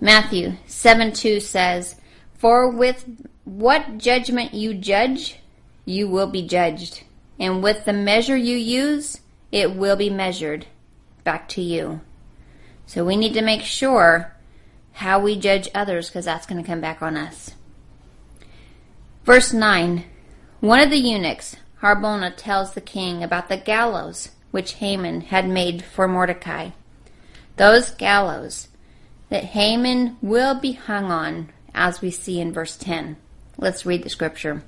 Matthew 0.00 0.54
7 0.66 1.12
2 1.12 1.40
says, 1.40 1.96
For 2.34 2.68
with 2.68 3.04
what 3.44 3.98
judgment 3.98 4.52
you 4.52 4.74
judge, 4.74 5.38
you 5.84 6.08
will 6.08 6.26
be 6.26 6.46
judged. 6.46 7.02
And 7.38 7.62
with 7.62 7.84
the 7.84 7.92
measure 7.92 8.36
you 8.36 8.56
use, 8.56 9.20
it 9.52 9.74
will 9.74 9.96
be 9.96 10.10
measured 10.10 10.66
back 11.24 11.48
to 11.50 11.62
you. 11.62 12.00
So 12.86 13.04
we 13.04 13.16
need 13.16 13.34
to 13.34 13.42
make 13.42 13.62
sure 13.62 14.35
how 14.96 15.20
we 15.20 15.38
judge 15.38 15.68
others 15.74 16.08
because 16.08 16.24
that's 16.24 16.46
going 16.46 16.62
to 16.62 16.66
come 16.66 16.80
back 16.80 17.02
on 17.02 17.18
us. 17.18 17.50
Verse 19.24 19.52
9 19.52 20.04
One 20.60 20.80
of 20.80 20.88
the 20.90 20.96
eunuchs, 20.96 21.56
Harbona, 21.82 22.32
tells 22.34 22.72
the 22.72 22.80
king 22.80 23.22
about 23.22 23.50
the 23.50 23.58
gallows 23.58 24.30
which 24.52 24.74
Haman 24.74 25.20
had 25.20 25.46
made 25.46 25.84
for 25.84 26.08
Mordecai. 26.08 26.70
Those 27.56 27.90
gallows 27.90 28.68
that 29.28 29.44
Haman 29.44 30.16
will 30.22 30.58
be 30.58 30.72
hung 30.72 31.10
on, 31.10 31.50
as 31.74 32.00
we 32.00 32.10
see 32.10 32.40
in 32.40 32.52
verse 32.52 32.76
10. 32.76 33.18
Let's 33.58 33.84
read 33.84 34.02
the 34.02 34.08
scripture. 34.08 34.62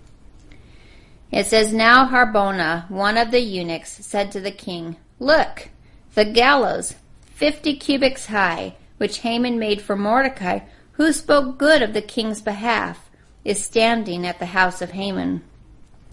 It 1.31 1.47
says, 1.47 1.73
Now 1.73 2.07
Harbona, 2.07 2.91
one 2.91 3.17
of 3.17 3.31
the 3.31 3.41
eunuchs, 3.41 4.05
said 4.05 4.31
to 4.33 4.41
the 4.41 4.51
king, 4.51 4.97
Look, 5.19 5.71
the 6.15 6.27
gallows, 6.27 6.95
fifty 7.35 7.77
cubits 7.77 8.27
high, 8.27 8.75
which 8.99 9.19
Haman 9.19 9.59
made 9.59 9.81
for 9.81 9.97
Mordecai, 9.97 10.61
who 10.93 11.13
spoke 11.13 11.59
good 11.59 11.83
of 11.83 11.95
the 11.95 12.03
king's 12.03 12.43
behalf, 12.43 13.09
is 13.45 13.65
standing 13.65 14.27
at 14.27 14.39
the 14.39 14.47
house 14.47 14.83
of 14.83 14.91
Haman. 14.91 15.43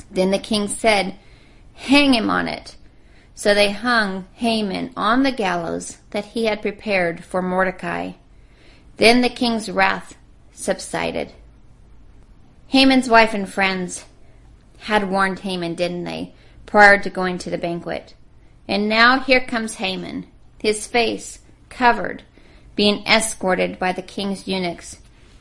Then 0.10 0.32
the 0.32 0.39
king 0.39 0.68
said, 0.68 1.20
Hang 1.74 2.13
him 2.13 2.30
on 2.30 2.48
it. 2.48 2.77
So 3.34 3.54
they 3.54 3.72
hung 3.72 4.27
Haman 4.34 4.94
on 4.96 5.24
the 5.24 5.32
gallows 5.32 5.98
that 6.12 6.25
he 6.25 6.46
had 6.46 6.62
prepared 6.62 7.24
for 7.24 7.42
Mordecai. 7.42 8.13
Then 8.98 9.22
the 9.22 9.30
king's 9.30 9.70
wrath 9.70 10.15
subsided. 10.54 11.34
Haman's 12.68 13.10
wife 13.10 13.34
and 13.34 13.48
friends 13.48 14.06
had 14.80 15.10
warned 15.10 15.39
Haman, 15.39 15.75
didn't 15.75 16.06
they, 16.06 16.34
prior 16.65 16.98
to 17.00 17.10
going 17.10 17.38
to 17.39 17.50
the 17.50 17.58
banquet. 17.58 18.13
And 18.68 18.88
now 18.88 19.20
here 19.20 19.42
comes 19.42 19.75
Haman, 19.75 20.27
his 20.60 20.88
face 20.88 21.39
covered, 21.70 22.24
being 22.76 23.06
escorted 23.06 23.80
by 23.80 23.92
the 23.92 24.02
king's 24.02 24.48
eunuchs 24.48 24.98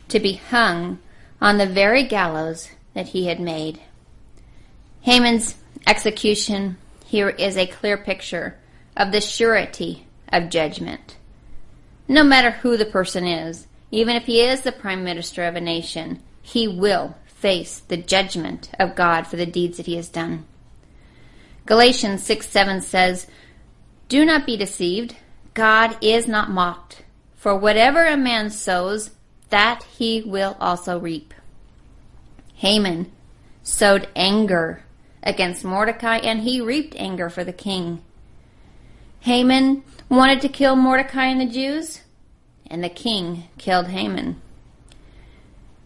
to 0.08 0.20
be 0.20 0.34
hung 0.34 0.98
on 1.40 1.58
the 1.58 1.66
very 1.66 2.04
gallows 2.04 2.70
that 2.94 3.08
he 3.08 3.26
had 3.26 3.40
made. 3.40 3.80
Haman's 5.02 5.56
execution 5.86 6.76
here 7.04 7.30
is 7.30 7.56
a 7.56 7.66
clear 7.66 7.96
picture 7.96 8.56
of 8.96 9.12
the 9.12 9.20
surety 9.20 10.06
of 10.28 10.50
judgment. 10.50 11.16
No 12.08 12.22
matter 12.24 12.50
who 12.50 12.76
the 12.76 12.84
person 12.84 13.26
is, 13.26 13.66
even 13.90 14.16
if 14.16 14.26
he 14.26 14.40
is 14.40 14.62
the 14.62 14.72
prime 14.72 15.04
minister 15.04 15.44
of 15.44 15.56
a 15.56 15.60
nation, 15.60 16.20
he 16.42 16.66
will 16.66 17.16
face 17.26 17.80
the 17.80 17.96
judgment 17.96 18.70
of 18.78 18.96
God 18.96 19.26
for 19.26 19.36
the 19.36 19.46
deeds 19.46 19.76
that 19.76 19.86
he 19.86 19.96
has 19.96 20.08
done. 20.08 20.44
Galatians 21.66 22.22
6 22.24 22.48
7 22.48 22.80
says, 22.80 23.26
Do 24.08 24.24
not 24.24 24.46
be 24.46 24.56
deceived. 24.56 25.16
God 25.54 25.96
is 26.02 26.26
not 26.26 26.50
mocked. 26.50 27.03
For 27.44 27.54
whatever 27.54 28.06
a 28.06 28.16
man 28.16 28.48
sows, 28.48 29.10
that 29.50 29.82
he 29.98 30.22
will 30.22 30.56
also 30.60 30.98
reap. 30.98 31.34
Haman 32.54 33.12
sowed 33.62 34.08
anger 34.16 34.82
against 35.22 35.62
Mordecai, 35.62 36.16
and 36.16 36.40
he 36.40 36.62
reaped 36.62 36.96
anger 36.96 37.28
for 37.28 37.44
the 37.44 37.52
king. 37.52 38.02
Haman 39.20 39.84
wanted 40.08 40.40
to 40.40 40.48
kill 40.48 40.74
Mordecai 40.74 41.26
and 41.26 41.38
the 41.38 41.44
Jews, 41.44 42.00
and 42.66 42.82
the 42.82 42.88
king 42.88 43.44
killed 43.58 43.88
Haman. 43.88 44.40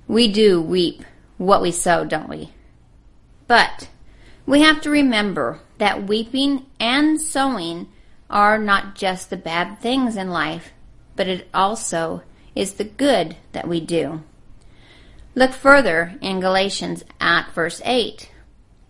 We 0.07 0.31
do 0.31 0.63
weep 0.63 1.03
what 1.39 1.61
we 1.61 1.73
sow, 1.73 2.05
don't 2.05 2.29
we? 2.29 2.53
But 3.49 3.89
we 4.47 4.61
have 4.61 4.81
to 4.83 4.91
remember 4.91 5.59
that 5.79 6.07
weeping 6.07 6.67
and 6.79 7.21
sowing 7.21 7.89
are 8.31 8.59
not 8.59 8.95
just 8.95 9.29
the 9.29 9.37
bad 9.37 9.81
things 9.81 10.17
in 10.17 10.31
life, 10.31 10.73
but 11.19 11.29
it 11.29 11.49
also 11.53 12.23
is 12.55 12.75
the 12.75 12.85
good 12.85 13.37
that 13.53 13.69
we 13.69 13.81
do. 13.81 14.23
Look 15.35 15.53
further 15.53 16.15
in 16.23 16.41
Galatians 16.41 17.05
at 17.21 17.53
verse 17.53 17.83
8 17.85 18.31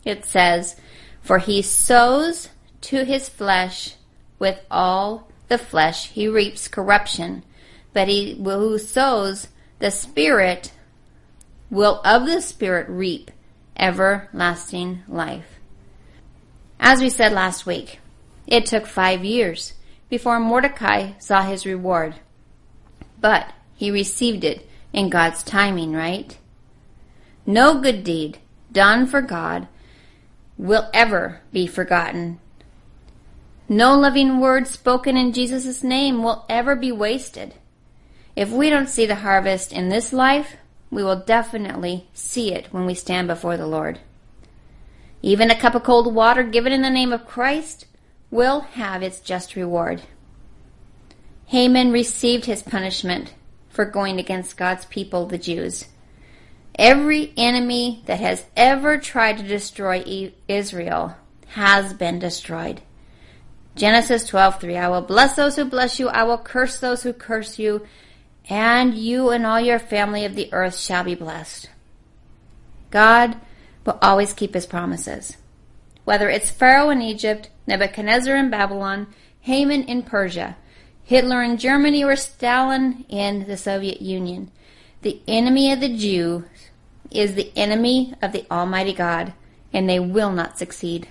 it 0.05 0.25
says, 0.25 0.77
For 1.21 1.39
he 1.39 1.63
sows 1.63 2.49
to 2.83 3.05
his 3.05 3.29
flesh 3.29 3.97
with 4.39 4.61
all 4.71 5.29
the 5.49 5.59
flesh 5.59 6.09
he 6.09 6.29
reaps 6.29 6.69
corruption, 6.69 7.45
but 7.93 8.09
he 8.09 8.35
who 8.35 8.79
sows 8.79 9.49
the 9.79 9.91
Spirit 9.91 10.73
will 11.71 12.01
of 12.05 12.27
the 12.27 12.41
Spirit 12.41 12.89
reap 12.89 13.31
everlasting 13.79 15.03
life. 15.09 15.59
As 16.79 17.01
we 17.01 17.11
said 17.11 17.33
last 17.33 17.67
week, 17.67 18.01
it 18.47 18.67
took 18.67 18.87
five 18.87 19.25
years 19.25 19.73
before 20.09 20.41
Mordecai 20.41 21.13
saw 21.19 21.43
his 21.43 21.67
reward, 21.67 22.17
but 23.21 23.53
he 23.75 23.91
received 23.91 24.45
it 24.45 24.69
in 24.93 25.09
God's 25.09 25.43
timing, 25.43 25.93
right? 25.93 26.37
No 27.47 27.81
good 27.81 28.05
deed 28.05 28.39
done 28.73 29.07
for 29.07 29.21
God 29.21 29.69
will 30.57 30.91
ever 30.93 31.41
be 31.53 31.67
forgotten. 31.67 32.41
No 33.69 33.99
loving 33.99 34.41
word 34.41 34.67
spoken 34.67 35.17
in 35.17 35.33
Jesus' 35.33 35.83
name 35.85 36.23
will 36.23 36.45
ever 36.49 36.75
be 36.75 36.91
wasted. 36.91 37.55
If 38.35 38.51
we 38.51 38.71
don't 38.71 38.89
see 38.89 39.05
the 39.05 39.17
harvest 39.17 39.73
in 39.73 39.89
this 39.89 40.13
life, 40.13 40.57
we 40.91 41.03
will 41.03 41.21
definitely 41.21 42.09
see 42.15 42.53
it 42.53 42.69
when 42.73 42.87
we 42.87 42.95
stand 42.95 43.29
before 43.29 43.57
the 43.57 43.67
Lord. 43.67 44.01
Even 45.21 45.51
a 45.51 45.59
cup 45.59 45.75
of 45.75 45.83
cold 45.83 46.15
water 46.15 46.43
given 46.43 46.73
in 46.73 46.83
the 46.83 46.91
name 46.91 47.13
of 47.13 47.27
Christ 47.27 47.87
will 48.31 48.61
have 48.61 49.03
its 49.03 49.21
just 49.21 49.57
reward. 49.57 50.03
Haman 51.47 51.93
received 51.93 52.45
his 52.45 52.63
punishment 52.63 53.35
for 53.69 53.85
going 53.85 54.19
against 54.19 54.57
God's 54.57 54.85
people, 54.87 55.27
the 55.27 55.39
Jews. 55.39 55.87
Every 56.79 57.33
enemy 57.37 58.03
that 58.07 58.21
has 58.21 58.45
ever 58.57 58.99
tried 58.99 59.39
to 59.39 59.43
destroy 59.43 60.33
Israel 60.47 61.17
has 61.49 61.93
been 61.95 62.19
destroyed. 62.19 62.83
Genesis 63.75 64.29
12:3 64.29 64.77
I 64.77 64.89
will 64.89 65.03
bless 65.03 65.35
those 65.35 65.57
who 65.57 65.65
bless 65.65 65.99
you, 65.99 66.09
I 66.09 66.25
will 66.25 66.39
curse 66.39 66.79
those 66.79 67.03
who 67.03 67.13
curse 67.13 67.59
you, 67.59 67.87
and 68.49 68.95
you 68.95 69.31
and 69.31 69.47
all 69.47 69.61
your 69.61 69.79
family 69.79 70.25
of 70.25 70.35
the 70.35 70.53
earth 70.53 70.77
shall 70.77 71.05
be 71.05 71.15
blessed. 71.15 71.71
God 72.91 73.37
will 73.85 73.99
always 74.03 74.33
keep 74.33 74.55
his 74.55 74.67
promises. 74.67 75.37
Whether 76.09 76.31
it's 76.31 76.51
Pharaoh 76.51 76.89
in 76.89 77.03
Egypt, 77.03 77.51
Nebuchadnezzar 77.67 78.35
in 78.35 78.49
Babylon, 78.49 79.09
Haman 79.43 79.83
in 79.83 80.03
Persia, 80.03 80.57
Hitler 81.05 81.43
in 81.43 81.59
Germany, 81.59 82.03
or 82.03 82.17
Stalin 82.17 83.05
in 83.11 83.47
the 83.47 83.59
Soviet 83.59 84.01
Union, 84.01 84.51
the 85.03 85.21
enemy 85.29 85.71
of 85.71 85.81
the 85.81 85.95
Jews 85.95 86.45
is 87.11 87.35
the 87.35 87.53
enemy 87.55 88.15
of 88.23 88.33
the 88.33 88.47
Almighty 88.51 88.95
God, 88.95 89.35
and 89.71 89.87
they 89.87 90.01
will 90.01 90.33
not 90.33 90.57
succeed. 90.57 91.09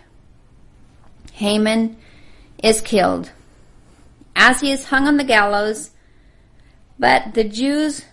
Haman 1.33 1.95
is 2.63 2.81
killed 2.81 3.29
as 4.35 4.61
he 4.61 4.71
is 4.71 4.85
hung 4.85 5.05
on 5.07 5.17
the 5.17 5.23
gallows, 5.23 5.91
but 6.97 7.35
the 7.35 7.43
Jews, 7.43 8.03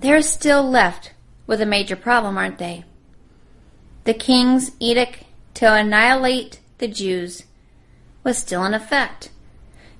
they're 0.00 0.20
still 0.20 0.68
left 0.68 1.12
with 1.46 1.60
a 1.60 1.64
major 1.64 1.94
problem, 1.94 2.36
aren't 2.36 2.58
they? 2.58 2.84
The 4.02 4.14
king's 4.14 4.72
edict 4.80 5.22
to 5.56 5.72
annihilate 5.72 6.60
the 6.78 6.86
Jews 6.86 7.44
was 8.22 8.36
still 8.36 8.64
in 8.64 8.74
effect. 8.74 9.30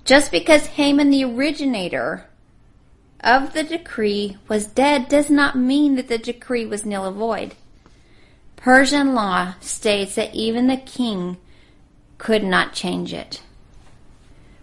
Just 0.05 0.31
because 0.31 0.67
Haman, 0.67 1.11
the 1.11 1.25
originator 1.25 2.27
of 3.21 3.55
the 3.55 3.65
decree, 3.65 4.37
was 4.49 4.67
dead 4.67 5.09
does 5.09 5.31
not 5.31 5.57
mean 5.57 5.97
that 5.97 6.09
the 6.09 6.19
decree 6.19 6.67
was 6.67 6.85
nil 6.85 7.07
and 7.07 7.17
void. 7.17 7.55
Persian 8.57 9.15
law 9.15 9.55
states 9.61 10.17
that 10.17 10.35
even 10.35 10.67
the 10.67 10.77
king 10.77 11.39
could 12.19 12.45
not 12.45 12.75
change 12.75 13.15
it. 13.15 13.43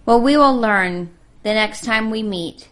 Well, 0.06 0.22
we 0.22 0.38
will 0.38 0.56
learn 0.56 1.10
the 1.42 1.54
next 1.54 1.84
time 1.84 2.12
we 2.12 2.22
meet 2.22 2.70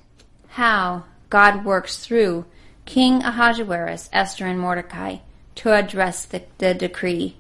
how 0.50 1.06
God 1.30 1.66
works 1.66 1.98
through 1.98 2.46
King 2.86 3.24
Ahasuerus, 3.24 4.10
Esther, 4.14 4.46
and 4.46 4.60
Mordecai 4.60 5.18
to 5.56 5.74
address 5.74 6.26
the, 6.26 6.44
the 6.60 6.76
decree. 6.76 7.38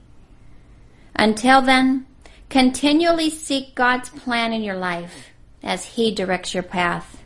Until 1.15 1.61
then, 1.61 2.05
continually 2.49 3.29
seek 3.29 3.75
God's 3.75 4.09
plan 4.09 4.53
in 4.53 4.63
your 4.63 4.77
life 4.77 5.29
as 5.63 5.85
He 5.85 6.13
directs 6.13 6.53
your 6.53 6.63
path. 6.63 7.23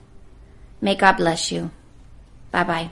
May 0.82 0.96
God 0.96 1.18
bless 1.18 1.52
you. 1.52 1.72
Bye 2.52 2.64
bye. 2.64 2.92